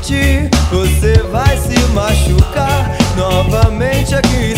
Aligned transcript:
sentir, 0.00 0.48
você 0.70 1.22
vai 1.30 1.56
se 1.56 1.78
machucar 1.92 2.96
novamente 3.16 4.14
aqui. 4.14 4.49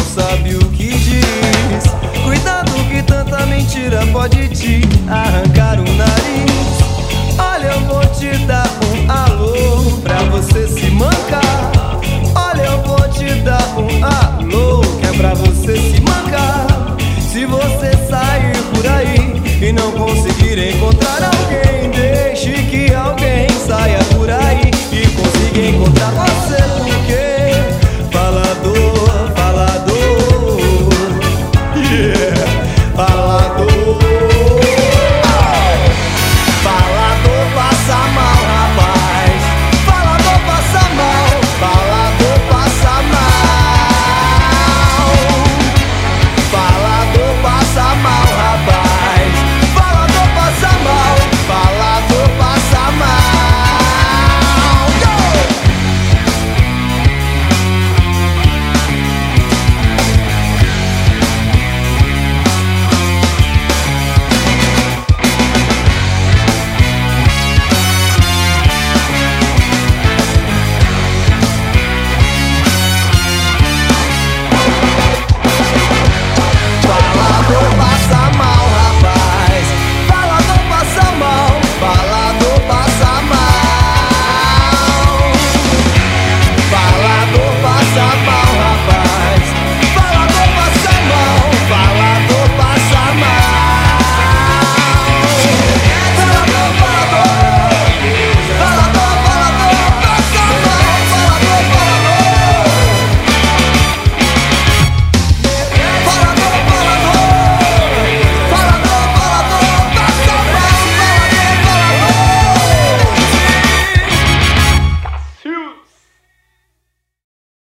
Sabe 0.00 0.56
o 0.56 0.70
que 0.70 0.88
diz. 0.88 1.84
Cuidado 2.24 2.72
que 2.90 3.02
tanta 3.04 3.46
mentira 3.46 4.04
pode 4.12 4.48
te 4.48 4.80
arrancar. 5.08 5.85